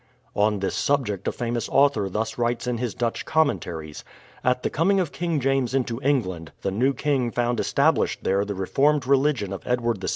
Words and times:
On 0.35 0.61
this 0.61 0.73
subject 0.73 1.27
a 1.27 1.31
famous 1.31 1.69
author 1.69 2.09
thus 2.09 2.35
writes 2.39 2.65
in 2.65 2.79
his 2.79 2.95
Dutch 2.95 3.23
commentaries: 3.23 4.03
"At 4.43 4.63
the 4.63 4.69
coming 4.71 4.99
of 4.99 5.11
King 5.11 5.39
James 5.39 5.75
into 5.75 6.01
Eng 6.01 6.23
land, 6.23 6.51
the 6.63 6.71
new 6.71 6.95
King 6.95 7.29
found 7.29 7.59
established 7.59 8.23
there 8.23 8.43
the 8.43 8.55
reformed 8.55 9.05
religion 9.05 9.53
of 9.53 9.61
Edward 9.63 9.99
VI. 10.01 10.07